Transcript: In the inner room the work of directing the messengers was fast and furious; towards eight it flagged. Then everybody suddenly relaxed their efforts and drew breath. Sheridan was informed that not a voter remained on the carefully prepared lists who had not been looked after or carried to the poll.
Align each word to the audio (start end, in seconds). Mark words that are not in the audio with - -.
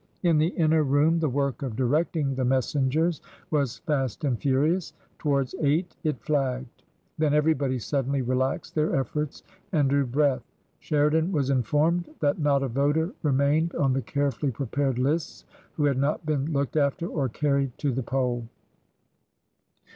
In 0.23 0.39
the 0.39 0.47
inner 0.47 0.81
room 0.83 1.19
the 1.19 1.29
work 1.29 1.61
of 1.61 1.75
directing 1.75 2.33
the 2.33 2.43
messengers 2.43 3.21
was 3.51 3.77
fast 3.85 4.23
and 4.23 4.39
furious; 4.41 4.93
towards 5.19 5.53
eight 5.61 5.95
it 6.03 6.19
flagged. 6.23 6.81
Then 7.19 7.35
everybody 7.35 7.77
suddenly 7.77 8.23
relaxed 8.23 8.73
their 8.73 8.95
efforts 8.95 9.43
and 9.71 9.91
drew 9.91 10.07
breath. 10.07 10.41
Sheridan 10.79 11.31
was 11.31 11.51
informed 11.51 12.09
that 12.19 12.39
not 12.39 12.63
a 12.63 12.67
voter 12.67 13.13
remained 13.21 13.75
on 13.75 13.93
the 13.93 14.01
carefully 14.01 14.51
prepared 14.51 14.97
lists 14.97 15.45
who 15.73 15.83
had 15.85 15.99
not 15.99 16.25
been 16.25 16.51
looked 16.51 16.77
after 16.77 17.05
or 17.05 17.29
carried 17.29 17.77
to 17.77 17.91
the 17.91 18.01
poll. 18.01 18.47